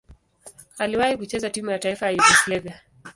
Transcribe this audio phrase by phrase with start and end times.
[0.77, 2.81] Aliwahi kucheza timu ya taifa ya Yugoslavia.